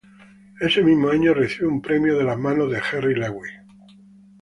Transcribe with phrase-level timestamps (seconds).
[0.59, 3.51] Ese mismo año, recibe un premio de las manos de Jerry Lewis.